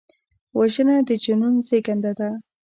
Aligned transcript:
وژنه 0.57 0.95
د 1.07 1.09
جنون 1.23 1.55
زیږنده 1.67 2.11
ده 2.19 2.29